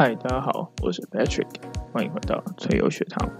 [0.00, 1.46] 嗨，大家好，我是 Patrick，
[1.92, 3.30] 欢迎回到翠油学堂。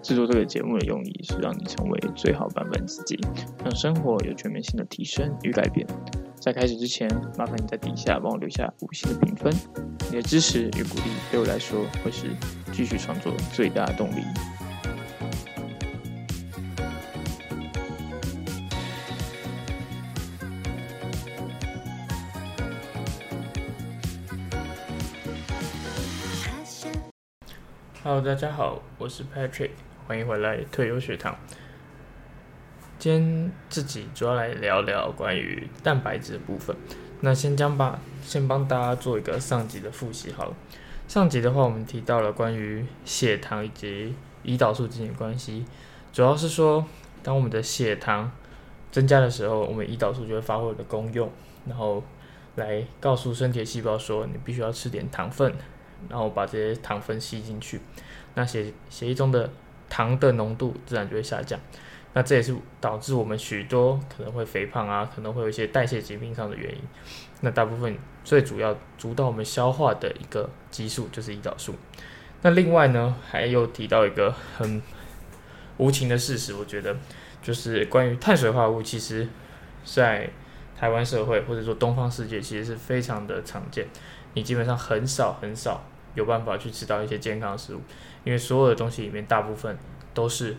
[0.00, 3.20] 制作这个节目的用意是让你成为最好版本自己，
[3.62, 5.86] 让生活有全面性的提升与改变。
[6.40, 7.06] 在开始之前，
[7.36, 9.52] 麻烦你在底下帮我留下五星的评分，
[10.08, 12.28] 你的支持与鼓励对我来说会是
[12.72, 14.22] 继续创作最大的动力。
[28.06, 29.70] Hello，大家好，我是 Patrick，
[30.06, 31.36] 欢迎回来退休学堂。
[33.00, 36.76] 今天自己主要来聊聊关于蛋白质的部分。
[37.22, 40.54] 那先将吧，先帮大家做一个上集的复习好了。
[41.08, 44.14] 上集的话，我们提到了关于血糖以及
[44.44, 45.64] 胰岛素之间的关系，
[46.12, 46.86] 主要是说，
[47.24, 48.30] 当我们的血糖
[48.92, 51.28] 增加的时候，我们胰岛素就会发挥的功用，
[51.66, 52.04] 然后
[52.54, 55.52] 来告诉身体细胞说，你必须要吃点糖分。
[56.08, 57.80] 然后把这些糖分吸进去，
[58.34, 59.50] 那血血液中的
[59.88, 61.58] 糖的浓度自然就会下降。
[62.12, 66.80] 那这也是导致我们许多可能会肥胖啊，可能会有一些代谢疾病上的原因。
[67.42, 71.74] 那大部分最主要主导我们消化的一个激素就是胰岛素。
[72.40, 74.80] 那另外呢，还有提到一个很
[75.76, 76.96] 无情的事实，我觉得
[77.42, 79.28] 就是关于碳水化合物，其实
[79.84, 80.30] 在
[80.74, 83.86] 台湾社会或者说东方世界，其实是非常的常见。
[84.36, 85.82] 你基本上很少很少
[86.14, 87.80] 有办法去吃到一些健康的食物，
[88.22, 89.76] 因为所有的东西里面大部分
[90.12, 90.54] 都是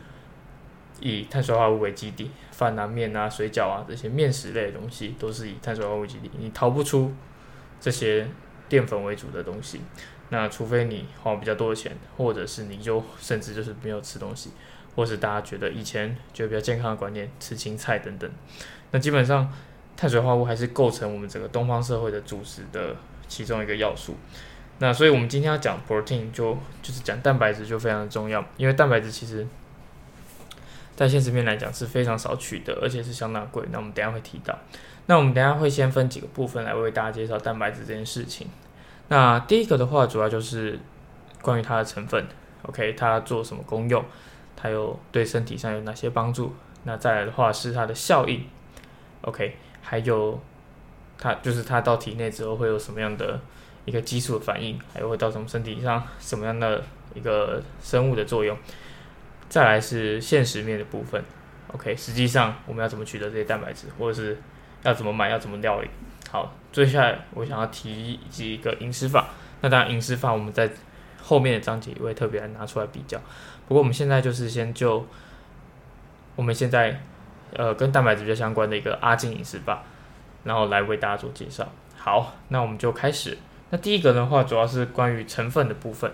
[1.00, 7.14] 以碳水化合物为基底，饭啊、面啊、水饺啊这些面食类的东西都是以碳水化合物基底，你逃不出
[7.80, 8.28] 这些
[8.67, 9.80] 淀粉为主的东西。
[10.30, 14.50] 那除非你花比较多的钱，或者是你就甚至就是没有吃东西，
[14.95, 18.28] 或是大家觉得以前觉得比较健康的观念，吃青菜等等，
[18.89, 19.53] 那基本上
[19.95, 22.95] 碳水化合物还是构成我们整个东方社会的主食的。
[23.28, 24.16] 其中一个要素，
[24.80, 29.45] 那所以我们今天要讲 protein 就就是讲蛋白质就非常的重要，因为蛋白质其实，
[30.95, 33.64] 在现实面来讲是非常少取得，而且是相当贵。
[33.71, 34.58] 那我们等下会提到，
[35.08, 38.48] 那我们等下会先分几个部分来为大家介绍蛋白质这件事情。
[39.10, 40.80] 那第一个的话，主要就是
[41.42, 42.26] 关于它的成分
[42.64, 44.04] ，OK，它做什么功用，
[44.55, 46.54] 它有对身体上有哪些帮助。
[46.83, 48.45] 那再来的话是它的效应
[49.21, 50.39] ，OK，还有。
[51.17, 53.39] 它就是它到体内之后会有什么样的
[53.86, 56.83] 一个激素的反应，还有会到什么身体上什么样的
[57.14, 58.58] 一个生物的作用。
[59.50, 61.23] 再来是现实面的部分
[61.73, 64.38] ，OK，实际上我们要怎么取得这些蛋白质，或者是
[64.83, 65.89] 要怎么买，要怎么料理。
[66.30, 69.30] 好，接下来我想要提及一个饮食法。
[69.61, 70.70] 那当然饮食法我们在
[71.23, 73.17] 后面的章节也会特别来拿出来比较。
[73.67, 75.08] 不过我们现在就是先就
[76.36, 77.02] 我们现在
[77.54, 79.82] 呃跟蛋白质比较相关的一个阿金饮食法。
[80.47, 81.67] 然后来为大家做介绍。
[81.97, 83.37] 好，那我们就开始。
[83.69, 86.09] 那第一个的话，主要是关于成分的部分。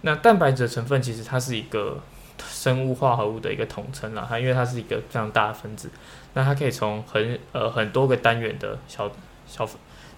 [0.00, 2.00] 那蛋白质的成分其实它是一个
[2.48, 5.88] 生物化合物的一个统称啦，它因为它是一个非常大的分子，
[6.34, 9.08] 那它可以从很呃很多个单元的小
[9.46, 9.68] 小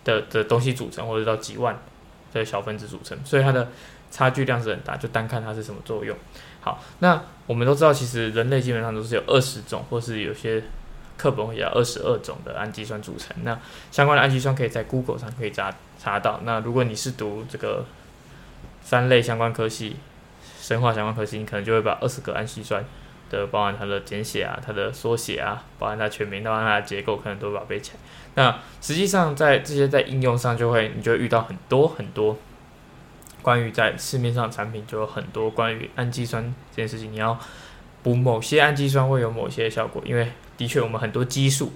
[0.02, 1.78] 的的东西组成，或者到几万
[2.32, 3.68] 的小分子组成，所以它的
[4.10, 4.96] 差距量是很大。
[4.96, 6.16] 就单看它是什么作用。
[6.62, 10.62] 好，那我们都知道，其实人类基本上都是有二十种，或是有些。
[11.18, 13.58] 课本会有二十二种的氨基酸组成，那
[13.90, 16.40] 相关的氨基酸可以在 Google 上可以查查到。
[16.44, 17.84] 那如果你是读这个
[18.80, 19.96] 三类相关科系、
[20.60, 22.82] 生化相关科系，你可能就会把二十个氨基酸
[23.30, 27.98] 的，包含它的简写啊、它的缩写啊、包含它全名、包含它的结构，可能都把它背起来。
[28.36, 32.38] 那实际上在这些在应用上，就会你就会遇到很多很多
[33.42, 37.36] 关于在市面上产品就有很多关于氨基酸这件事情，你要
[38.02, 41.72] 补某些氨基酸会有某些效果，因为的确，我们很多激素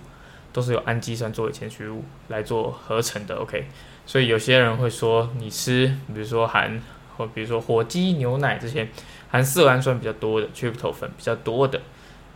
[0.53, 3.37] 都是由氨基酸作为前驱物来做合成的。
[3.37, 3.65] OK，
[4.05, 6.83] 所以有些人会说，你吃，比如说含
[7.17, 8.89] 或比如说火鸡、牛奶这些
[9.31, 11.81] 含色氨酸比较多的、tryptophan 比较多的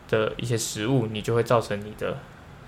[0.09, 2.17] 的一些食物，你就会造成你的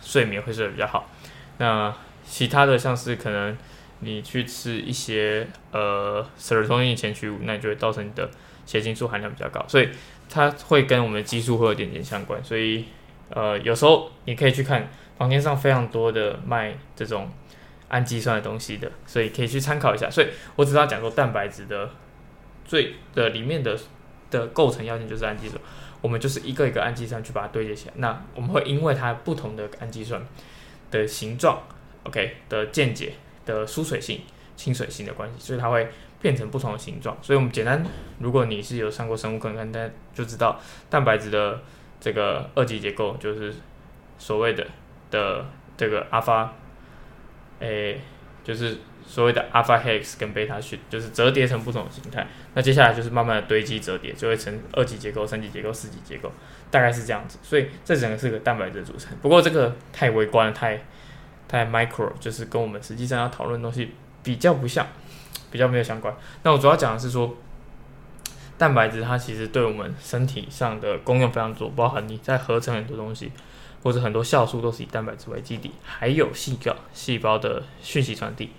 [0.02, 1.10] 睡眠会睡得比较好。
[1.58, 1.94] 那
[2.26, 3.56] 其他的像是可能
[4.00, 8.28] 你去吃一些呃色氨酸前驱物，那你就会造成你的
[8.66, 9.64] 血清素含量比较高。
[9.66, 9.88] 所以
[10.28, 12.42] 它会跟我们的激素会有点点相关。
[12.44, 12.84] 所以
[13.30, 14.88] 呃，有时候你可以去看
[15.18, 17.30] 房间上非常多的卖这种
[17.88, 20.08] 氨基酸的东西的，所以可以去参考一下。
[20.10, 21.90] 所以我只要讲说蛋白质的
[22.64, 23.78] 最的里面的
[24.30, 25.60] 的构成要件就是氨基酸，
[26.00, 27.94] 我们就是一个一个氨基酸去把它堆叠起来。
[27.96, 30.22] 那我们会因为它不同的氨基酸
[30.90, 31.62] 的形状
[32.04, 33.12] ，OK 的间接
[33.44, 34.22] 的疏水性、
[34.56, 35.88] 亲水性的关系，所以它会
[36.20, 37.16] 变成不同的形状。
[37.20, 37.84] 所以我们简单，
[38.20, 40.58] 如果你是有上过生物课，大家就知道
[40.88, 41.60] 蛋白质的。
[42.00, 43.54] 这个二级结构就是
[44.18, 44.66] 所谓的
[45.10, 45.44] 的
[45.76, 46.52] 这个阿发，
[47.60, 48.00] 诶，
[48.44, 52.26] 就是所谓的 alpha hex 跟 beta sheet，就是折叠成不同的形态。
[52.54, 56.30] 那接下来就是慢慢的堆积折叠，就会成二级结构、三级结构、四级结构，
[56.70, 57.38] 大概是这样子。
[57.42, 59.16] 所以这整个是个蛋白质组成。
[59.22, 60.80] 不过这个太微观了，太
[61.46, 63.92] 太 micro，就是跟我们实际上要讨论的东西
[64.22, 64.86] 比较不像，
[65.50, 66.14] 比较没有相关。
[66.42, 67.34] 那我主要讲的是说，
[68.58, 73.32] 蛋白质它其实对我们身体上的功用非常多，包含你在合成很多东西。
[73.80, 78.50] 或者很多酵素都是以蛋白质为基底，还有细胞细胞的讯息传递，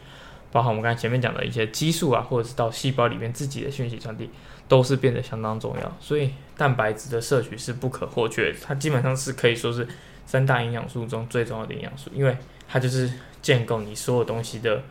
[0.49, 4.29] 包含我们刚才前面讲的一些激素啊，或者是到细胞里面自己的讯息传递，
[4.69, 5.97] 都是变得相当重要。
[5.99, 9.85] 所以蛋白质的摄取是不可或缺，它基本上是可以说是
[10.25, 12.37] 三大营养素中最重要的营养素，因为
[12.69, 13.11] 它就是
[13.41, 14.81] 建构你所有东西的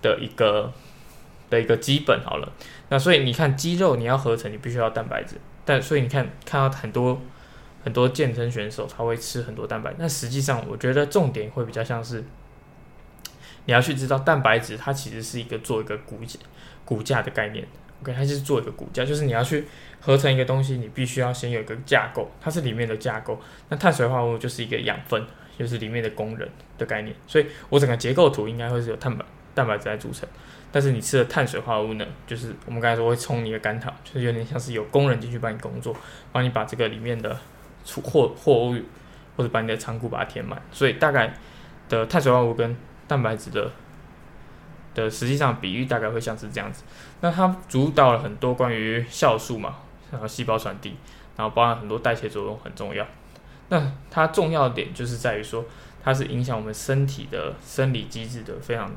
[0.00, 0.72] 的一个
[1.50, 2.52] 的一个基本好了。
[2.88, 7.20] 那所以你看肌肉你要合成，你必须要蛋白质，但所以你看看到很多。
[7.84, 12.22] 很多健身选手他会吃很多蛋白，但实际上我觉得重点会比较像是
[13.64, 16.38] 你要去知道蛋白质它其实是一个做一个骨架
[16.84, 17.66] 骨架的概念
[18.02, 19.64] ，OK，它就是做一个骨架，就是你要去
[20.00, 23.40] 合成一个东西，你必须要先有一个架构，它是里面的架构。
[23.68, 25.24] 那碳水化合物就是一个养分，
[25.56, 26.46] 就是里面的工人
[26.76, 27.14] 的概念。
[27.26, 29.24] 所以我整个结构图应该会是有碳白
[29.54, 30.28] 蛋白质来组成，
[30.70, 35.96] 但是你吃的碳水化合物呢，就是我们刚才说会冲你的肝糖，就是有点像是有工人进去帮你工作，
[36.32, 37.36] 帮你把这个里面的。
[37.84, 38.74] 储货货物，
[39.34, 41.32] 或者把你的仓库把它填满，所以大概
[41.88, 43.70] 的碳水化合物跟蛋白质的
[44.94, 46.82] 的实际上比喻大概会像是这样子。
[47.22, 49.76] 那它主导了很多关于酵素嘛，
[50.10, 50.96] 然后细胞传递，
[51.34, 53.06] 然后包含很多代谢作用很重要。
[53.70, 55.64] 那它重要的点就是在于说，
[56.04, 58.94] 它是影响我们身体的生理机制的非常，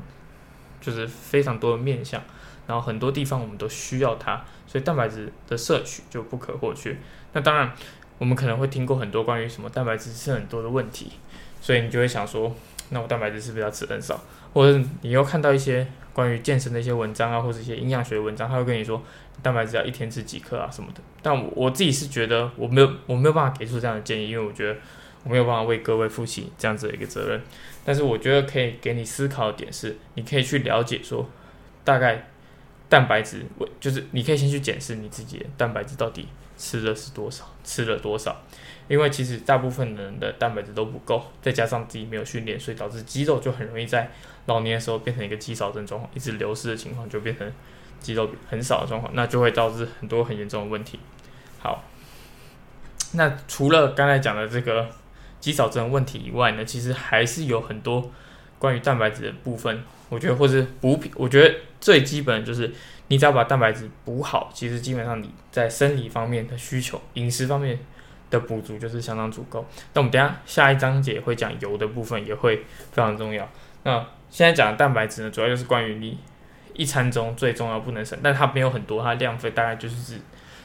[0.82, 2.20] 就是非常多的面向，
[2.66, 6.94] 然后很多地方我们都需要它，所以蛋白质的摄取就不可或缺。
[7.32, 7.72] 那当然。
[8.18, 11.10] 我们可能会听过很多关于什么蛋白质吃很多的问题，
[11.60, 12.54] 所以你就会想说，
[12.90, 14.22] 那我蛋白质是不是要吃很少？
[14.52, 19.02] 或者你又看到一些关于健身的一些文章啊，或者一些营养学文章，他会跟你说
[19.42, 21.00] 蛋白质要一天吃几克啊什么的。
[21.20, 24.78] 但我我自己是觉得我没有我没有办法给出这样的建议，因为我觉得
[25.24, 27.42] 我没有办法为各位负起这样子的一个责任。
[27.84, 31.28] 但是我觉得可以给你思考的点是，你可以去了解说，
[31.84, 32.28] 大概
[32.88, 36.28] 蛋白质，我就是你可以先去检视你自己的蛋白质到底。
[36.58, 37.44] 吃的是多少？
[37.64, 38.40] 吃了多少？
[38.86, 44.08] 因为其实大部分人的蛋白质都不够，再加上自己没有训练，所以导致肌肉就很容易在
[44.46, 47.50] 老年的时候变成一个肌少症状况，一直流失的情况，就变成
[47.98, 51.00] 肌肉很少的状况，那就会导致很多很严重的问题。
[51.58, 51.82] 好，
[53.14, 54.88] 那除了刚才讲的这个
[55.42, 58.10] 肌少症问题以外呢，其实还是有很多
[58.58, 62.72] 关于蛋白质的部分，我觉得或是补品，我觉得最基本就是。
[63.08, 67.78] 你只要把蛋白质补好，其实基本上你在生理方面的需求、饮食方面
[68.30, 69.66] 的补足就是相当足够。
[69.92, 73.46] 那我们等下下一章节会讲油的部分，也会非常重要。
[73.82, 73.98] 那
[74.30, 76.16] 现在讲的蛋白质呢，主要就是关于你
[76.72, 80.18] 一餐中最重要不能省，但它没有很多，它量费大概就是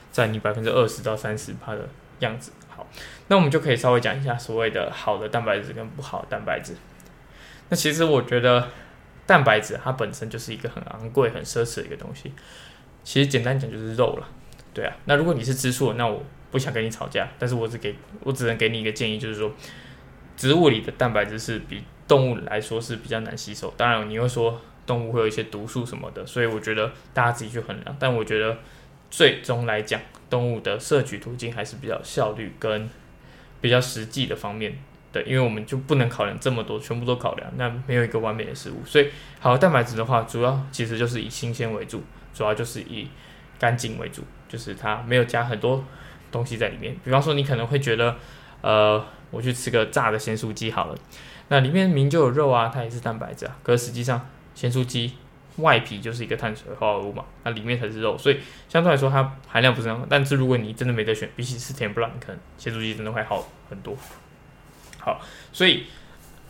[0.09, 1.89] 在你百分之二十到三十帕的
[2.19, 2.53] 样子。
[3.27, 6.73] 那我们就可以稍微讲一下所谓的好的蛋白质跟不好的蛋白质。
[7.69, 8.67] 那其实我觉得。
[9.27, 12.31] 蛋白质它本身就是一个很昂贵、很奢侈的一个东西。
[13.03, 14.25] 其实简单讲就是肉了，
[14.73, 14.95] 对啊。
[15.03, 19.51] 那如果你是吃素，那我不想跟你吵架，但是我只给我只能给你一个建议，就是说，
[20.37, 23.73] 植物里的蛋白质是比动物来说是比较难吸收。
[23.75, 27.93] 当然你会说动物会有一些毒素什么的，所以我觉得大家自己去衡量。
[27.99, 28.57] 但我觉得
[29.11, 32.89] 最终来讲，动物的摄取途径还是比较效率跟
[33.61, 34.77] 比较实际的方面。
[35.09, 38.83] 对，因为我们就不能考量这么多，全部都考量，那没有一个完美的食物。
[38.85, 39.07] 所以，
[39.39, 42.03] 好蛋白质的话，主要其实就是以新鲜为主，
[42.33, 43.07] 主要就是以
[43.57, 45.83] 干净为主，就是它没有加很多
[46.29, 46.93] 东西在里面。
[47.05, 48.17] 比方说，你可能会觉得，
[48.61, 50.95] 呃，我去吃个炸的咸酥鸡好了，
[51.47, 53.57] 那里面明就有肉啊，它也是蛋白质啊。
[53.63, 55.13] 可是实际上，咸酥鸡
[55.57, 60.05] 外皮就是一个碳水化合物嘛，那里面才是肉，所以相对来说它含量不是很高。
[60.09, 63.97] 但是如果你真的没得选，比起吃甜不辣，可能咸酥鸡真的会好很多。
[64.99, 65.21] 好，
[65.53, 65.85] 所以，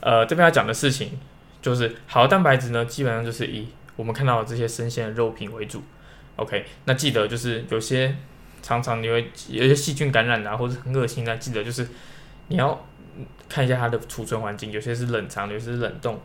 [0.01, 1.19] 呃，这边要讲的事情
[1.61, 5.83] 就是，好的蛋白质呢，基本上就是以我们看到的这些生鲜的肉品为主。
[6.37, 8.15] OK，那记得就是有些
[8.61, 11.87] 常常你会有些细菌感染啊，或者很恶心的，记得就是
[12.47, 12.85] 你要
[13.47, 16.19] 看一下它的储存环境，有些是冷藏，有些是冷冻，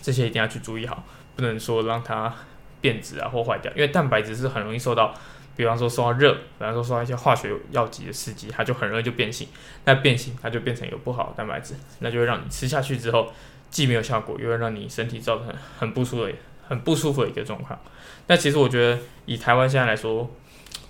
[0.00, 1.04] 这些一定要去注意好，
[1.40, 2.32] 不能说让它
[2.80, 5.14] 变质啊或坏掉，因为蛋白质是很容易受到。
[5.56, 9.46] 比方说受到热，比方说受到一些化学药剂的刺激，它就很容易就变形。
[9.84, 13.30] 那变形，它就变成一个不好的蛋白质，那就会让你吃下去之后
[13.68, 16.32] 既没有效果，又会让你身体造成很不舒服、
[16.66, 17.78] 很不舒服的一个状况。
[18.28, 20.30] 那其实我觉得以台湾现在来说，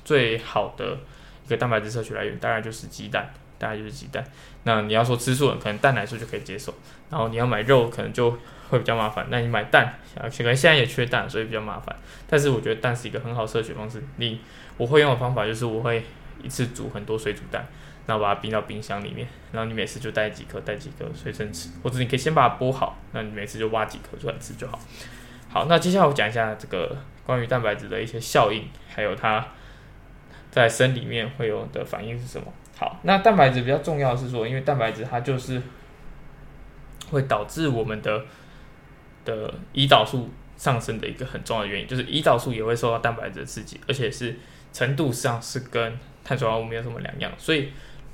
[0.05, 0.99] 最好的
[1.47, 3.33] 一个蛋白质摄取来源大概就是鸡蛋。
[3.61, 4.25] 大概就是鸡蛋。
[4.65, 6.75] 那你要说吃素，可能蛋奶素就可以接受。
[7.11, 8.31] 然后你要买肉，可能就
[8.71, 9.27] 会比较麻烦。
[9.31, 11.95] 那你买蛋，啊可能现在也缺蛋，所以比较麻烦。
[12.27, 14.03] 但是我觉得蛋是一个很好摄取方式。
[14.17, 14.41] 你
[14.77, 16.03] 我会用的方法就是我会
[16.43, 17.67] 一次煮很多水煮蛋，
[18.07, 24.79] 然后把它冰到冰箱里面，然后你每次就带几颗，带几颗随身吃，或者你可以先把它剥好，那你每次就挖几颗出来吃就好。
[25.49, 29.45] 好，那接下来我讲一下这个关于蛋白质的一些效应，还有它
[30.51, 32.53] 在生里面会有的反应是什么。
[32.81, 35.61] 好，那蛋白质比较重要的是说，因为蛋白质它就是
[37.11, 38.25] 会导致我们的
[39.27, 44.35] 的胰岛素上升的一个很重要的原因，就是胰岛素也会受到蛋白质的刺激，而且是
[44.73, 47.31] 程度上是跟碳水化合物没有什么两样。
[47.37, 47.69] 所以，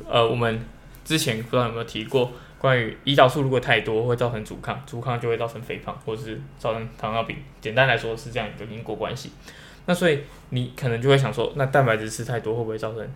[0.04, 0.60] 呃，我们
[1.04, 2.32] 之前不知道有没有提过。
[2.58, 7.36] 关于胰岛素如果太多会造成阻抗，阻抗就会造成肥胖，或是造成糖尿病。
[7.60, 9.30] 简单来说是这样一个因果关系。
[9.84, 13.08] 那所以你可能就会想说，那蛋白质吃太多会不会造成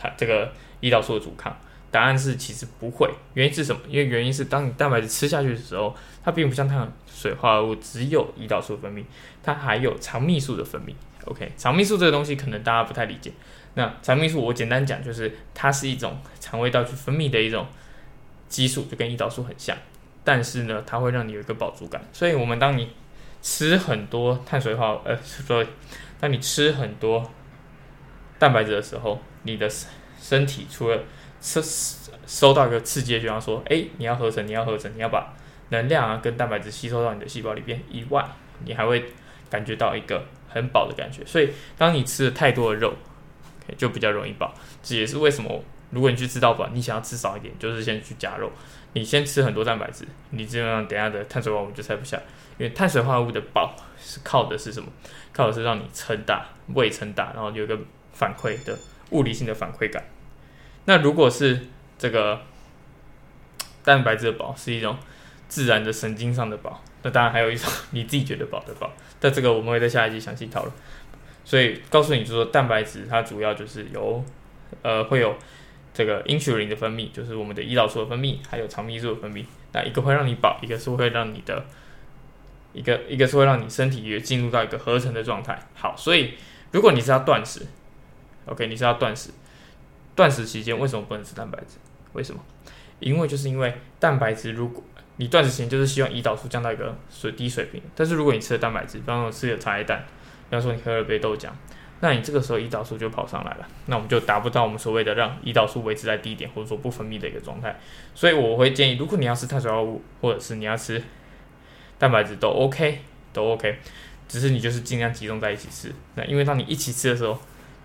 [0.00, 1.54] 它这个胰岛素的阻抗？
[1.90, 3.10] 答案是其实不会。
[3.34, 3.80] 原因是什么？
[3.86, 9.04] 因为原因是当你蛋白质吃下去的时候，它并不像碳水化合物只有胰岛素分泌，
[9.42, 10.94] 它还有肠泌素的分泌。
[11.26, 13.32] OK，肠泌素这个东西可能大家不太理解。
[13.74, 17.66] 那肠泌素我简单讲就是它是一种肠胃道去分泌的一种。
[18.48, 19.76] 激素就跟胰岛素很像，
[20.24, 22.02] 但是呢，它会让你有一个饱足感。
[22.12, 22.90] 所以，我们当你
[23.40, 25.66] 吃很多碳水化，呃，所以
[26.18, 27.30] 当你吃很多
[28.40, 29.68] 蛋白质的时候，你的
[30.20, 31.02] 身体除了
[31.40, 31.60] 收
[32.26, 35.34] 收到一个刺激，就方说，哎，你要合成，你要合成，你要把
[35.70, 38.24] 能量啊跟蛋白质吸收到你的细胞里边以外，
[38.64, 39.12] 你还会
[39.48, 41.24] 感觉到一个很饱的感觉。
[41.24, 42.94] 所以，当你吃了太多的肉，
[43.76, 44.54] 就比较容易饱。
[44.82, 45.62] 这也是为什么。
[45.90, 48.52] 如果你去吃到饱，你想要吃少一点，就是先去加肉。
[48.92, 52.16] 你先吃很多蛋白质，你这样等下的碳水化合物就塞不下。
[52.58, 54.88] 因为碳水化合物的饱是靠的是什么？
[55.32, 57.76] 靠的是让你撑大，胃撑大，然后有一个
[58.12, 58.78] 反馈的
[59.10, 60.04] 物理性的反馈感。
[60.86, 61.66] 那如果是
[61.98, 62.40] 这个
[63.84, 64.96] 蛋白质的饱是一种
[65.48, 68.92] 自然的神经上的饱，那当然还有一种你自己觉得饱的饱。
[69.18, 70.74] 但这个我们会在下一集详细讨论。
[71.44, 74.24] 所以告诉你，就说蛋白质它主要就是由
[74.82, 75.34] 呃会有。
[75.92, 79.44] 这个 insulin 的分泌就是我们的胰岛素的分泌，还有肠泌素的分泌。
[79.72, 81.64] 那一个会让你饱，一个是会让你的，
[82.72, 85.60] 一个一个是会让你身体也进入到一个合成的状态。
[85.74, 86.34] 好，所以
[86.70, 87.66] 如果你是要断食
[88.46, 89.30] ，OK，你是要断食，
[90.14, 91.76] 断食期间为什么不能吃蛋白质？
[92.12, 92.40] 为什么？
[92.98, 94.82] 因为就是因为蛋白质，如果
[95.16, 100.04] 你断食前就是希望胰岛素降到一个水低水平，但是如果你吃了蛋白质，比方说吃了茶叶蛋，
[100.48, 101.48] 比方说你喝了杯豆浆。
[102.02, 107.78] 那你这个时候胰岛素就跑上来了，那我们就达不到我们所谓的让胰岛素维持在低点或者说不分泌的一个状态。
[108.14, 111.02] 所以我会建议，如果你要吃碳水化合物，或者是你要吃
[111.98, 113.00] 蛋白质都 OK，
[113.34, 113.78] 都 OK，
[114.26, 115.94] 只是你就是尽量集中在一起吃。
[116.14, 117.38] 那因为当你一起吃的时候，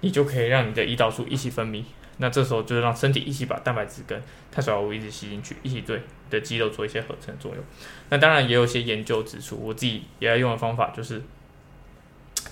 [0.05, 1.83] 你就可以让你的胰岛素一起分泌，
[2.17, 4.21] 那这时候就是让身体一起把蛋白质跟
[4.51, 7.63] 碳水化合物一起吸进去，一起对你的肌肉做一些合成作用。
[8.09, 11.19] 那当然也有一些研究指出，我自己也要用的方法就是，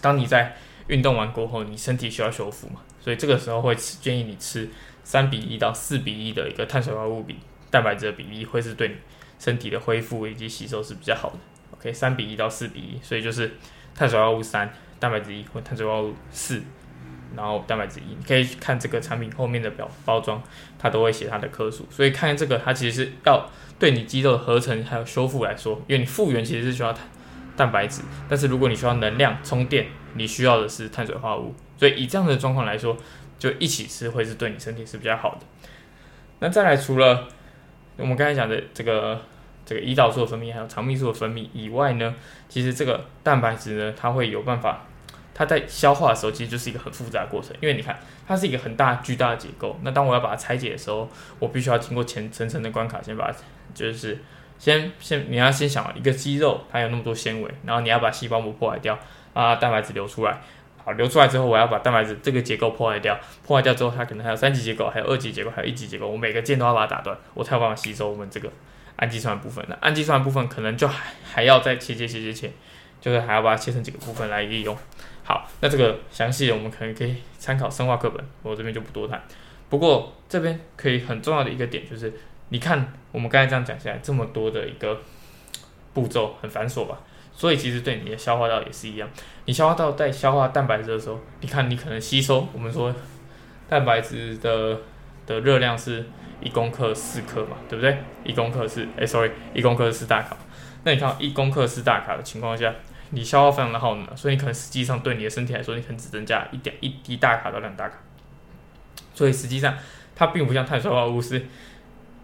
[0.01, 0.57] 当你在
[0.87, 4.67] 运动完过后，你身体需要修复嘛，所以这个时候会建议你吃
[5.03, 7.37] 三比一到四比一的一个碳水化合物比
[7.69, 8.95] 蛋白质的比例，会是对你
[9.37, 11.37] 身体的恢复以及吸收是比较好的。
[11.77, 13.51] OK，三比一到四比一，所以就是
[13.93, 16.63] 碳水化合物三，蛋白质一，或碳水化合物四，
[17.35, 18.15] 然后蛋白质一。
[18.15, 20.41] 你可以看这个产品后面的表包装，
[20.77, 26.93] 它都会写它的克数，所以看这个它其实是要对你肌肉的合成还有修复来说，因为你复原其实是需要
[27.55, 29.87] 蛋白质，但是如果你需要能量充电。
[30.15, 32.95] 你需要的是碳水化合物，所以以这样的状况来说，
[33.39, 35.39] 就一起吃会是对你身体是比较好的。
[36.37, 37.27] 那再来，除了
[37.97, 39.19] 我们刚才讲的这个
[39.65, 42.13] 这个胰岛素的分泌，还有肠泌素的分泌以外呢，
[42.47, 44.85] 其实这个蛋白质呢，它会有办法，
[45.33, 49.79] 它在消化的时候其实就是一个很复杂的过程，因为你看它是一个很大巨大的结构。
[49.83, 51.09] 那当我要把它拆解的时候，
[51.39, 53.37] 我必须要经过前层层的关卡，先把它
[53.73, 54.19] 就是
[54.59, 58.97] 先先你要先想一个肌肉它有那么多纤维，然后你要把细胞膜破坏掉。
[59.33, 60.41] 啊，蛋白质流出来，
[60.85, 68.51] 好，流出来之后，我要把蛋白质这个结构破坏掉，破坏掉之后，它可能还有三级结构，还有二级结构，还有一级结构，我每个键都要把它打断，我才有办法吸收我们这个
[68.97, 69.65] 氨基酸部分。
[69.67, 72.51] 那氨基酸部分可能就还还要再切切切切切，
[73.01, 74.77] 就是还要把它切成几个部分来利用。
[75.23, 79.23] 好，那这个详细的我们可能可以参考生化课本，我这边就不多谈。
[79.69, 82.13] 不过这边可以很重要的一个点就是，
[82.49, 84.99] 你看我们刚才这样讲下来，这么多的一个
[85.93, 86.99] 步骤很繁琐吧？
[87.35, 89.09] 所以其实对你的消化道也是一样，
[89.45, 92.93] 你消化道在消化蛋白质的时候，你看你可能吸收，我们说
[93.67, 94.77] 蛋白质的
[95.25, 96.05] 的热量是
[96.41, 97.97] 一公克四克嘛，对不对？
[98.23, 100.37] 一公克是，哎，sorry，一公克是四大卡。
[100.83, 102.71] 那你看一公克四大卡的情况下，
[103.13, 107.95] 你消化非常的耗能，所以你可能实际上对你的身体来说，你可能只增加一点一滴大卡到两大卡。
[109.13, 109.77] 所以实际上
[110.15, 111.45] 它并不像碳水化合物是，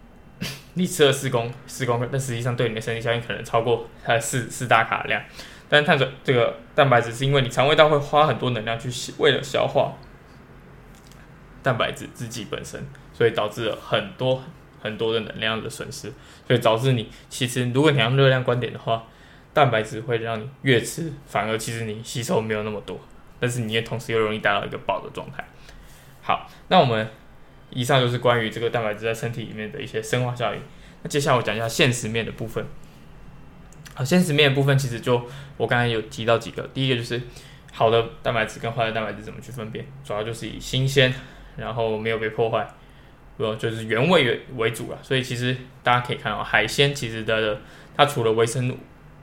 [0.73, 5.21] 你吃了四公四公克，但实际上对你的身体效应可能超过它四四大卡量。
[5.69, 9.93] 但碳水这个蛋白质是因为你肠胃道会花很多能量去为了消化
[11.61, 14.41] 蛋白质自己本身，所以导致了很多
[14.81, 16.11] 很多的能量的损失，
[16.47, 19.03] 所以导致你其实如果你用热量观点的话，
[19.53, 22.99] 蛋白质会让你越吃反而其实你吸收没有那么多，
[23.39, 25.43] 但是你也同时又容易达到一个饱的状态。
[26.21, 27.09] 好，那我们
[27.71, 30.61] 以上就是关于这个蛋白质在身体里面的一些生化效应。
[31.01, 32.65] 那接下来我讲一下现实面的部分。
[33.95, 35.21] 好，现实面的部分其实就
[35.57, 37.21] 我刚才有提到几个，第一个就是
[37.73, 41.13] 好的蛋白质跟坏的蛋白质怎么去分辨，主要就是以新鲜，
[41.57, 42.67] 然后没有被破坏，
[43.37, 44.99] 不就是原味为为主了。
[45.01, 47.59] 所以其实大家可以看到，海鲜其实的
[47.97, 48.77] 它除了维生素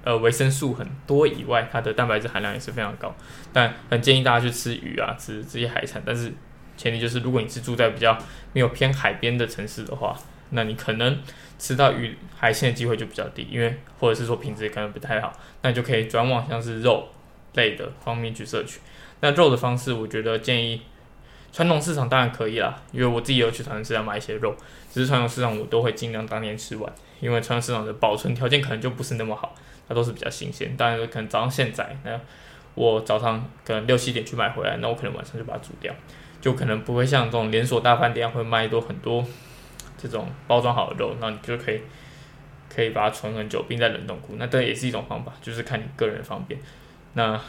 [0.06, 3.14] 呃维生素很多以外，它的蛋白质含量也是非常高。
[3.52, 6.32] 但很建议大家去吃鱼啊，吃这些海产，但是
[6.78, 8.16] 前提就是如果你是住在比较
[8.52, 10.16] 没有偏海边的城市的话，
[10.50, 11.18] 那你可能。
[11.58, 15.32] 吃到鱼海鲜的机会就比较低，因为或者是说品质可能不太好，
[15.62, 17.08] 那你就可以转往像是肉
[17.54, 18.78] 类的方面去摄取。
[19.20, 20.82] 那肉的方式，我觉得建议
[21.50, 24.54] 传统市场当然可以啦，因为我自己有去传统市场买一些肉，
[24.92, 29.54] 只是传统市场我都会尽量当天吃完，因为传统市场的保存条件可能就不是那么好，
[29.88, 30.76] 它都是比较新鲜。
[30.76, 32.20] 当然可能早上现宰，那
[32.74, 35.94] 我早上可能六七点去买回来，那我可能晚上就把它煮掉，
[36.40, 39.24] 就可能不会像这种连锁大饭店会卖多很多。
[39.98, 41.80] 这种包装好的肉，那你就可以
[42.68, 44.34] 可以把它存很久，并在冷冻库。
[44.36, 46.60] 那这也是一种方法，就是看你个人方便。
[47.14, 47.40] 那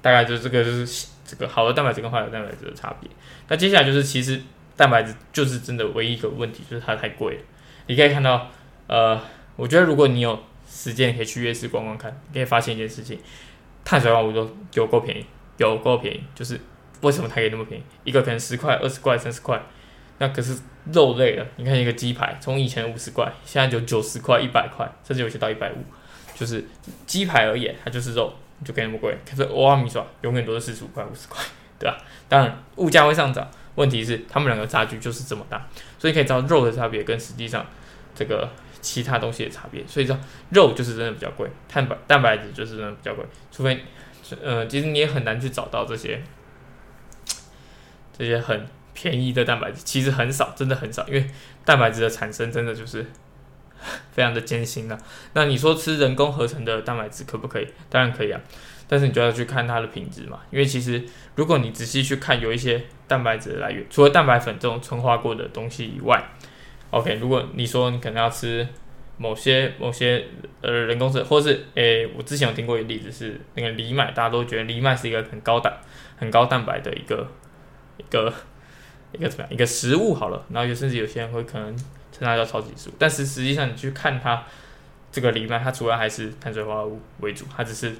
[0.00, 3.10] 大概就是这个就是这个好的蛋白质跟坏的蛋白质的差别。
[3.48, 4.40] 那接下来就是其实
[4.78, 7.40] 蛋白质就是真的唯一一个问题，就是它太贵了。
[7.86, 8.50] 你可以看到，
[8.86, 9.20] 呃，
[9.56, 10.42] 我觉得如果你有
[10.74, 13.16] 时间，可以去夜市逛逛看，你可以发现一件事情：
[13.84, 15.24] 碳水化合物都有够便宜，
[15.58, 16.20] 有够便宜。
[16.34, 16.60] 就是
[17.02, 17.84] 为什么它可以那么便宜？
[18.02, 19.62] 一个可能十块、二十块、三十块。
[20.18, 20.58] 那可是
[20.92, 25.76] 肉类的，你看一个鸡排，从以前五十块，现在就九十块、一百块，甚至有些到一百五。
[26.34, 26.64] 就是
[27.06, 28.32] 鸡排而言，它就是肉，
[28.64, 29.16] 就可以那么贵。
[29.28, 31.40] 可是欧阿米说永远都是四十五块、五十块，
[31.78, 31.96] 对吧？
[32.28, 35.64] 当然物价会上涨，问题是他们两个差距就是这么大，
[35.96, 37.64] 所以可以知道肉的差别跟实际上
[38.16, 38.50] 这个
[38.84, 39.82] 其他东西的差别。
[39.86, 40.18] 所以说
[40.50, 43.82] 肉就是真的比较贵，碳白蛋白质就是真的比较贵，除非
[44.42, 46.22] 呃，其实你也很难去找到这些
[48.16, 48.66] 这些很。
[48.96, 51.26] 便宜的蛋白质其实很少，真的很少，因为
[51.64, 53.04] 蛋白质的产生真的就是
[54.12, 54.96] 非常的艰辛的。
[55.32, 57.66] 那你说吃人工合成的蛋白质可不可以？
[57.90, 58.40] 当然可以啊，
[58.86, 60.38] 但是你就要去看它的品质嘛。
[60.52, 66.30] 因为其实如果你仔细去看，有一些蛋白质的来源，除了蛋白粉这种纯化过的东西以外
[66.98, 68.66] ，OK，如果你说你可能要吃
[69.16, 70.24] 某些某些
[70.60, 75.76] 呃人工色，或是诶，我之前有听过一个例子是那个藜麦，大家都觉得藜麦是一个很高蛋
[76.16, 77.28] 很高蛋白的一个
[77.98, 78.32] 一个。
[79.16, 79.52] 一个怎么样？
[79.52, 84.42] 一个食物好了，然后就甚至有些人会可能称它叫超级食物，但是实际上你去看它
[85.12, 87.94] 这个藜麦，它主要还是碳水化合物为主，它只是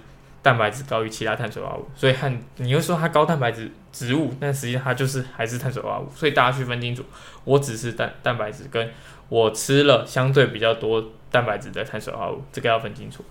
[0.44, 7.02] 蛋白质高于其他碳水化合物，所以和你又说它高蛋白质植物，但实际上它就是还是碳水化合物，所以大家去分清楚，
[7.44, 8.92] 我只是蛋蛋白质，跟
[9.30, 13.24] 我吃了相对比较多蛋白质的碳水化合物，这个要分清楚。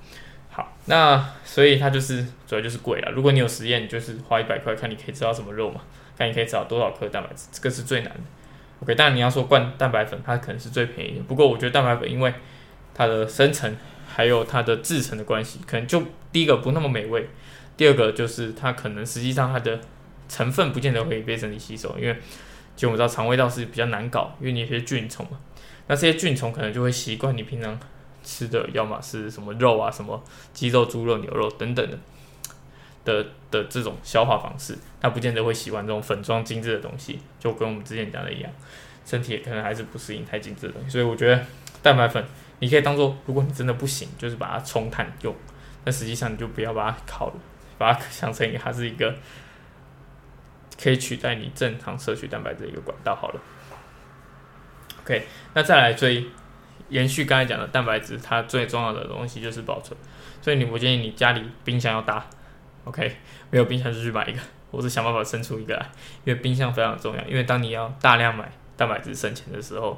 [0.50, 3.12] 好，那所以它就是主要就是贵了。
[3.12, 5.82] 如果你有实验，就是花一百块看你可以吃到什么肉嘛。
[6.16, 8.20] 看你可以找多少克蛋白质，这个是最难的。
[8.82, 11.24] OK，当然你要说灌蛋白粉，它可能是最便宜的。
[11.24, 12.32] 不过我觉得蛋白粉因为
[12.94, 13.76] 它的生成
[14.16, 17.28] 还有它的制成的关系，可能就第一个不那么美味，
[17.76, 19.80] 第二个就是它可能实际上它的
[20.30, 22.16] 成分不见得会被身体吸收，因为
[22.76, 25.40] 就我们知道肠胃道是比较难搞，因为你有些菌虫嘛，
[25.88, 27.80] 那这些菌虫可能就会习惯你平常
[28.24, 30.24] 吃的，要么是什么肉啊，什么
[30.54, 31.98] 鸡肉、猪肉、牛肉等等的。
[33.06, 33.22] 的
[33.52, 38.50] 的这种消化方式，它不见得会喜欢这种粉状精致的东西，就跟我们之前讲的一样，
[39.06, 40.90] 身体可能还是不适应太精致的东西。
[40.90, 41.46] 所以我觉得
[41.82, 42.24] 蛋白粉
[42.64, 45.36] 你可以当做，如果你真的不行，就是把它冲碳用，
[45.84, 47.34] 但实际上你就不要把它烤了，
[47.78, 49.14] 把它想成它是一个
[50.82, 53.42] 可以取代你正常摄取蛋白质的一个管道好了。
[55.02, 56.26] OK，那再来最
[56.88, 60.00] 延续刚才讲的蛋白质，它最重要的东西就是保存，
[60.42, 62.26] 所以你我建议你家里冰箱要大。
[62.86, 63.14] OK，
[63.50, 64.40] 没有冰箱就去买一个，
[64.72, 65.86] 或者想办法生出一个来，
[66.24, 67.22] 因为冰箱非常重要。
[67.26, 69.94] 因为当你要大量买蛋白质省钱的时候，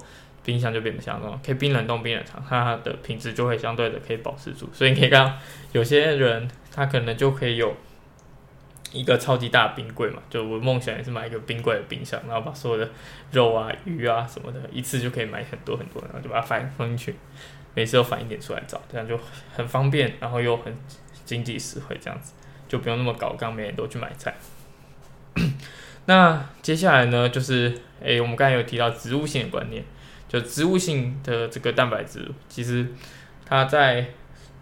[0.46, 4.70] 冰箱就变得像那种，可以冰冷冻、冰冷藏，它的品质就会相对的可以保持住。
[4.72, 5.34] 所以你可以看到，
[5.74, 7.76] 有些人他可能就可以有
[8.94, 12.90] 一个超级大冰柜嘛，就我梦想也是买一个冰柜的冰箱，然后把所有的
[13.32, 17.16] 肉啊、鱼啊什么的，一次就可以买很多很多，然后就把它放放进去，
[17.74, 19.20] 每次都反一点出来找，这样就
[19.54, 20.74] 很方便，然后又很
[21.26, 22.34] 经济实惠，这样子。
[22.68, 24.34] 就不用那么搞，刚每天都去买菜。
[26.08, 29.84] 那接下来呢，就是诶，我们刚才有提到植物性的观念，
[30.42, 32.88] 植物性的这个蛋白质，其实
[33.46, 34.08] 它在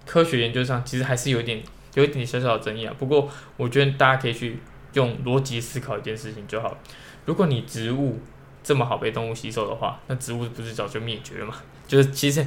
[0.05, 1.61] 科学研究上其实还是有点
[1.93, 2.93] 有一点小小的争议啊。
[2.97, 4.59] 不过我觉得大家可以去
[4.93, 6.77] 用逻辑思考一件事情就好。
[7.25, 8.19] 如果你植物
[8.63, 11.55] 这么好被动物吸收的话，那植物不是早就灭绝了吗？
[11.87, 12.45] 就是其实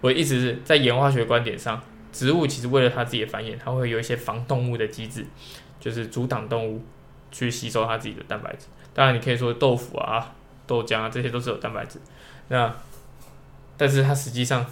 [0.00, 5.26] 我一直是在演化学观点上，植物其实为了它自己的繁衍，它会有一些防动物的机制，
[5.80, 6.82] 就是阻挡动物
[7.30, 8.66] 去吸收它自己的蛋白质。
[8.94, 10.34] 当然，你可以说豆腐啊、
[10.66, 11.98] 豆浆啊，这些都是有蛋白质。
[12.48, 12.74] 那
[13.76, 14.66] 但是它实际上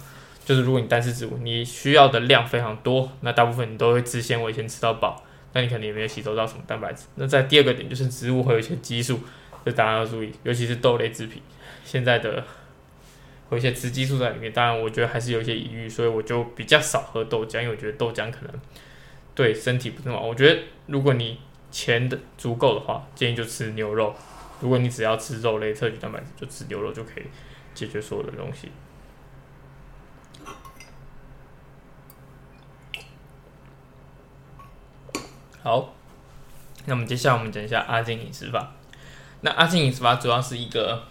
[0.45, 7.05] 就是，如果你单吃植物，你需要的量非常多，那大部分你都会吃纤维先吃到饱，那你肯定也没有吸收到什么蛋白质。
[7.15, 9.19] 那在第二个点就是植物会有一些激素，
[9.65, 11.41] 这大家要注意，尤其是豆类制品，
[11.83, 12.43] 现在的。
[13.49, 18.51] 有一些雌激素在里面，当然我觉得还是有一些疑虑，所以我就比较少喝豆浆，因为我觉得豆浆可能
[19.33, 20.19] 对身体不是好。
[20.19, 21.39] 我觉得如果你
[21.71, 24.13] 钱的足够的话，建议就吃牛肉；
[24.59, 27.23] 如果你只要吃肉类摄取蛋白质，就吃牛肉就可以
[27.77, 28.71] 解决所有的东西。
[35.61, 35.93] 好，
[36.85, 38.71] 那我们接下来我们讲一下阿金饮食法。
[39.41, 41.03] 那阿金饮食法主要是一个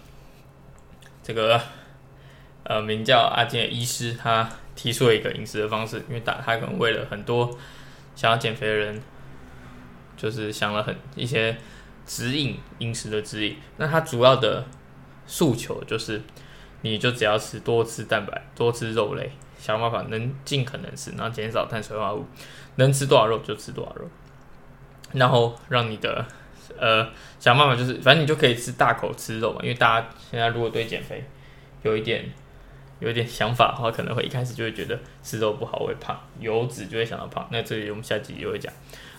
[1.23, 1.61] 这个。
[2.69, 7.57] 呃，名叫阿金的医师，他提出了一个饮食的方式，因为打他可能为了很多
[8.13, 9.01] 想要减肥的人，
[10.17, 11.55] 就是想了很一些
[12.05, 13.55] 指引饮食的指引。
[13.77, 14.65] 那他主要的
[15.25, 16.21] 诉求就是，
[16.81, 22.25] 你就只要吃多吃蛋白，多吃肉类，想办法能尽可能吃，然后减少碳水化合物，
[22.75, 24.07] 能吃多少肉就吃多少肉，
[25.13, 26.25] 然后让你的
[26.77, 27.07] 呃
[27.39, 31.23] 想办法就是，反正你就可以吃大口吃肉嘛，因为大家现在如果对减肥
[31.83, 32.29] 有一点。
[32.99, 37.47] 有一点想法的话，可能会一开始就会觉得吃肉不好，会胖，油脂就会想到胖。
[37.51, 38.73] 那这里我们下集就会讲，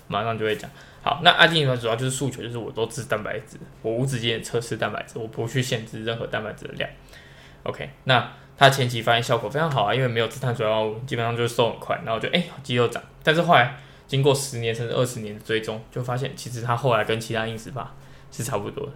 [0.09, 0.69] 马上就会讲。
[1.01, 6.91] 好，那阿金饮主要就是诉求，就是我都吃蛋白质，我无止境的测试蛋白质，我不去限制任何蛋白质的量。
[7.69, 13.03] OK，那他前期发现效果非常好啊，因为没有吃碳水化合物，基本上就是瘦很快，然后就哎肌肉长。
[13.23, 13.77] 但是后来
[14.07, 17.95] 经过十年甚至二十年的追踪，就发现其实他后来跟其他饮食法
[18.33, 18.93] 是差不多的。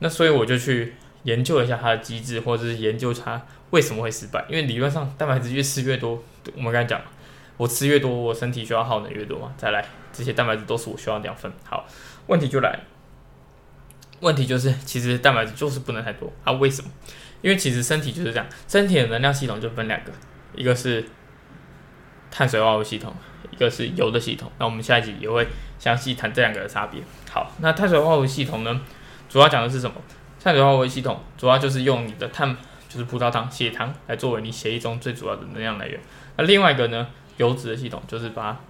[0.00, 0.94] 那所以我就去。
[1.24, 3.38] 研究一下它的机制，或者是研究它
[3.72, 4.42] 为什么会失败。
[4.48, 6.12] 因为理论上蛋白质越吃越多，
[6.56, 6.98] 我们刚才讲，
[7.58, 9.52] 我吃越多，我身体需要耗能越多嘛。
[9.58, 9.84] 再来，
[10.14, 11.52] 这些蛋白质都是我需要两份。
[11.62, 11.86] 好，
[12.26, 12.80] 问题就来，
[14.20, 16.52] 问题就是其实蛋白质就是不能太多啊？
[16.52, 16.90] 为什么？
[17.42, 20.12] 因为其实身体就是这样，身体的能量系统就分两个，
[20.54, 21.04] 一个是
[22.30, 23.14] 碳水化合物系统，
[23.50, 24.50] 一个是油的系统。
[24.58, 25.46] 那我们下一集也会
[25.78, 27.02] 详细谈这两个的差别。
[27.30, 28.80] 好，那碳水化合物系统呢，
[29.28, 29.96] 主要讲的是什么？
[30.42, 32.56] 碳水化合物系统主要就是用你的碳，
[32.88, 36.00] 就是葡萄糖、血糖来作为你血液中最主要的能量来源。
[36.36, 38.60] 那另外一个呢，油脂的系统就是把它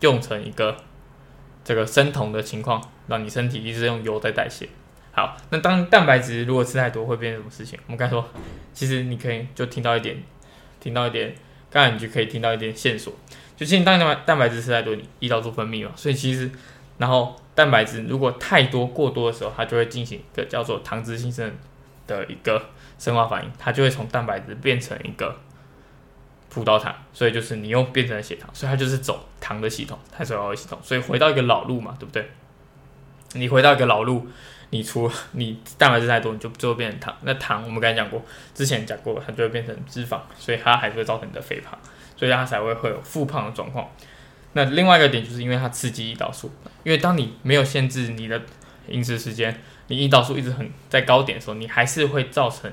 [0.00, 0.76] 用成一个
[1.64, 4.68] 这个生酮的情况，让你身体一直用油在代谢。
[5.12, 7.78] 好，那当蛋白质如果吃太多会变成什么事情？
[7.86, 8.28] 我们刚才说，
[8.72, 10.22] 其实你可以就听到一点，
[10.80, 11.34] 听到一点，
[11.70, 13.12] 刚才你就可以听到一点线索，
[13.56, 16.50] 就其实当蛋白蛋白质吃太多，你胰岛素分泌嘛，所以其实。
[16.98, 21.48] 然后蛋白质如果太多过多的时候，它就会进行一个叫做糖脂新生
[22.08, 22.60] 的一个
[22.98, 25.38] 生化反应，它就会从蛋白质变成一个
[26.50, 32.28] 葡萄糖，所以就是你又变成了血糖，所以它就是走糖的系统，碳水化合物系统，所以回到一个老路嘛，对不对？
[33.34, 34.26] 你回到一个老路，
[34.70, 38.22] 你除 你蛋白质太多，你就最后变成糖，那糖我们刚才讲过，
[38.54, 41.78] 之前讲过，它就会变成脂肪，所以它还是会造成你的肥胖，
[42.16, 43.88] 所以它才会会有复胖的状况。
[44.54, 46.50] 那另外一个点就是因为它刺激胰岛素，
[46.84, 48.40] 因为当你没有限制你的
[48.88, 52.70] 饮食时间，你胰岛素一直很在高点的时候，你还是会造成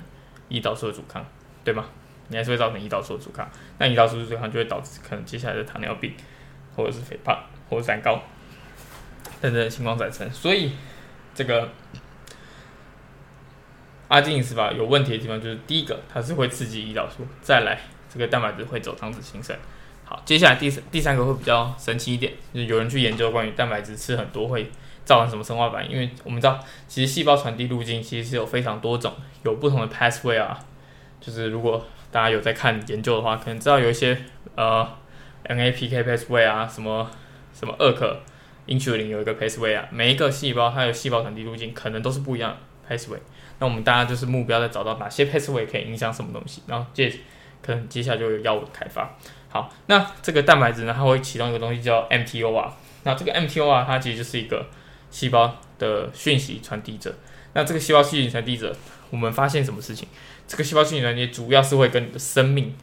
[0.49, 1.25] 胰岛素的阻抗，
[1.63, 1.85] 对吗？
[2.29, 6.11] 你还是会造成胰岛素的阻抗，那胰岛素的阻抗就会导致可能接下来的糖尿病，
[6.75, 7.37] 或者是肥胖，
[7.69, 8.19] 或者三高
[9.41, 10.27] 等等情况产生。
[10.31, 10.71] 所以
[11.35, 11.69] 这个
[14.07, 17.77] 阿金饮食法有问题的地方就是第一个，它是会刺激胰岛素，再来
[18.11, 19.55] 这个蛋白质会走糖脂形成。
[20.05, 24.71] 好，接下来第三第三个会比较神奇一点，就是有人去研究关于蛋白质吃很多会
[25.03, 25.91] 造成什么生化反应。
[25.91, 30.59] 因为我们知道，其实细胞传递路径其实是有非常多种，有不同的 pathway 啊。
[31.19, 34.15] 就是如果大家有在看研究的话，可能知道有一些
[34.55, 34.87] 呃
[35.45, 37.09] NAPK pathway 啊，什么
[37.51, 38.21] 什么二克
[38.67, 43.19] insulin 有一个 pathway 啊，每一个细胞它有细胞传递路径可能都是不一样的 pathway。
[43.59, 47.11] 那我们大家就是目标在找到哪些 pathway 可以影响什么东西，然后接
[47.61, 49.17] 可能接下来就有药物的开发。
[49.49, 52.69] 好，那这个蛋白质呢，它会启动一个东西叫 mTOR。
[53.03, 54.67] 那这个 mTOR 它其实就是一个
[55.09, 57.15] 细胞的讯息传递者。
[57.53, 58.75] 那这个细胞讯息传递者，
[59.11, 60.07] 我们发现什么事情？
[60.45, 62.75] 这个细胞讯息传递主要是会跟你的生命、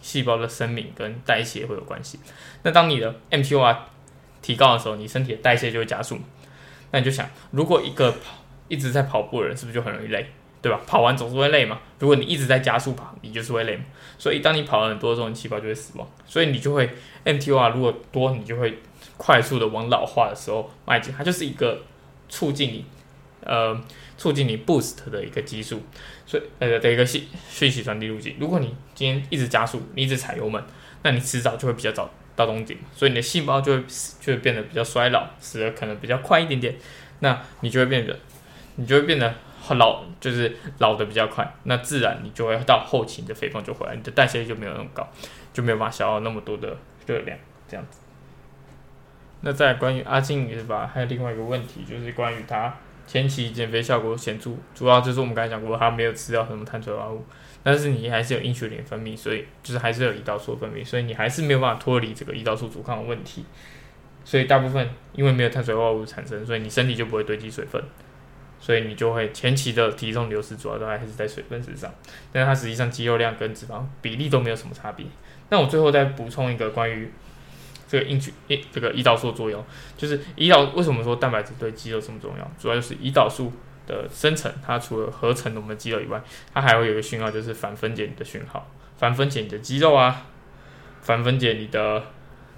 [0.00, 2.20] 细胞的生命跟代谢会有关系。
[2.62, 3.76] 那当你的 mTOR
[4.42, 6.18] 提高的时候，你身体的代谢就会加速。
[6.92, 10.26] 那你就想，如果一个跑一直在跑步的人，是不是就很容易累，
[10.60, 10.80] 对吧？
[10.86, 11.78] 跑完总是会累嘛。
[11.98, 13.84] 如果你一直在加速跑，你就是会累嘛。
[14.18, 16.90] 所以当你跑了很多的时候，你细胞就会死亡，所以你就会
[17.24, 18.78] mTOR 如果多，你就会
[19.16, 21.14] 快速的往老化的时候迈进。
[21.16, 21.82] 它就是一个
[22.28, 22.84] 促进你
[23.44, 23.80] 呃
[24.18, 25.82] 促进你 boost 的一个激素，
[26.26, 28.34] 所以呃的一个信讯息传递路径。
[28.38, 30.62] 如果你今天一直加速，你一直踩油门，
[31.02, 32.10] 那你迟早就会比较早。
[32.36, 33.84] 到终点，所以你的细胞就会
[34.20, 36.74] 就会变得比较衰老，死的可能比较快一点点。
[37.20, 38.18] 那你就会变得，
[38.76, 41.54] 你就会变得很老，就是老的比较快。
[41.64, 45.06] 那自然你就会到后期，你的肥胖就回来，你的代谢就没有那么高，
[45.52, 47.36] 就没有办法消耗那么多的热量，
[47.68, 48.00] 这样子。
[49.42, 50.90] 那在关于阿静是吧？
[50.92, 52.74] 还有另外一个问题，就是关于他
[53.06, 57.24] 前期减肥效果显著，主要就是我们刚才讲过，他没有吃掉什么碳水化合物。
[57.62, 63.44] 但是你还是有因血磷分泌，所以就是还是有胰岛素分泌，所以你还是没有办法脱离这个胰岛素阻抗的问题。
[64.24, 67.82] 所以大部分因为没有碳水化合物产生，所以你身体就不会堆积水分，
[68.58, 71.92] 所以你就会前期的体重流失主要都还是在水分身上。
[72.32, 75.06] 但是它实际上肌肉量跟脂肪比例都没有什么差别。
[75.48, 77.10] 那我最后再补充一个关于
[77.88, 78.32] 这个因曲
[78.70, 79.62] 这个胰岛素作用，
[79.96, 82.52] 就是胰岛为什么说蛋白质对肌肉这么重要？
[82.58, 83.52] 主要就是胰岛素。
[83.90, 86.22] 的生成，它除了合成我们的肌肉以外，
[86.54, 90.26] 它还会有一个讯号，就是反分解你的讯号，反分解你的肌肉啊，
[91.02, 92.00] 反分解你的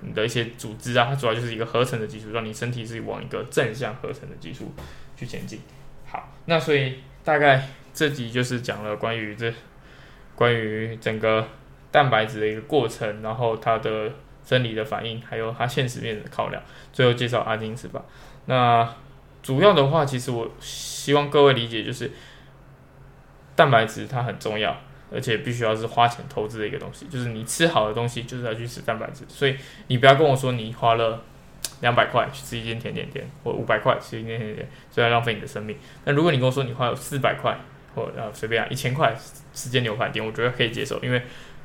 [0.01, 4.75] 你的一些组织啊，它主要就是一个合成的技术，让你身体是往一个正向合成的技术
[5.17, 5.61] 去前进。
[6.07, 9.51] 好，那所以大概这集就是讲了关于这
[10.35, 11.49] 关于整个
[11.91, 14.11] 蛋白质的一个过程，然后它的
[14.45, 18.05] 生理的反应，还有它现实面的考量，最后介绍阿金是吧？
[18.47, 18.95] 那。
[19.43, 22.13] 主要的话，其实我希望各位理解，就是
[23.57, 24.77] 蛋白质它很重要，
[25.13, 27.07] 而且必须要是花钱投资的一个东西。
[27.07, 29.25] 就是你吃好的东西，就是要去吃蛋白质。
[29.27, 29.57] 所以
[29.89, 31.25] 你不要跟我说你花了
[31.81, 35.77] 两百块去吃一间甜点店，或五百块吃一间甜点店，这样浪费你的生命。
[36.05, 37.59] 那如果你跟我说你花了四百块，
[37.97, 39.13] 或呃随便啊一千块
[39.53, 41.21] 吃间牛排店，我觉得可以接受，因为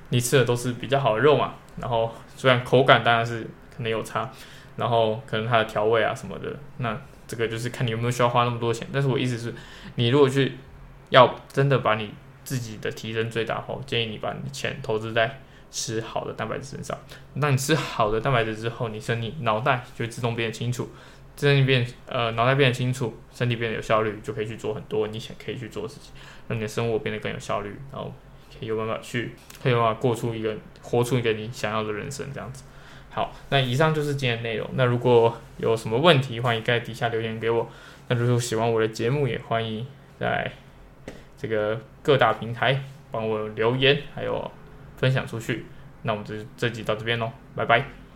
[0.10, 1.54] 你吃的都是比较好的肉嘛。
[1.80, 3.44] 然后虽然口感当然是
[3.76, 4.32] 可能有差，
[4.78, 7.00] 然后可能它的调味啊什么的，那。
[7.28, 9.54] 这个就是看你有没有需要花那么多钱，但是我意思是，
[9.96, 10.54] 你如果去
[11.10, 12.12] 要真的把你
[12.44, 16.98] 自己的提升最大化，我建议你把你钱投资在吃好的蛋白质身上。
[17.42, 20.90] 当你吃好的蛋白质之后，你身体脑袋就自动变得清楚，
[21.36, 26.14] 身体变呃脑袋变得清楚，身体变得有效率，就可以去做很多你想可以去做的事情，
[26.48, 28.14] 让你的生活变得更有效率，然后
[28.58, 32.64] 可以有办法去，可以有办法过出一个活出一个你想要的人生这样子。
[33.18, 34.70] 好，那以上就是今天内容。
[34.76, 37.68] 那如果有什么问题，欢迎在底下留言给我。
[38.10, 39.84] 那如果喜欢我的节目，也欢迎
[40.20, 40.52] 在
[41.36, 44.52] 这个各大平台帮我留言，还有
[44.98, 45.66] 分享出去。
[46.04, 48.07] 那我们这这集到这边喽，拜拜。